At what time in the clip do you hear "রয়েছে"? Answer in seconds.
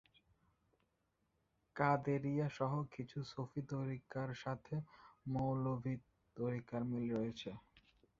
7.17-7.49